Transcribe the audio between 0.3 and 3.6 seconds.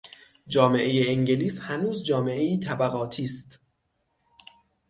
جامعهی انگلیس هنوز جامعهای طبقاتی است.